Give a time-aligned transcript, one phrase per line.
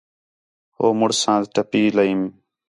[0.77, 2.21] ہو مُݨس ساں ٹَھپّی لئیم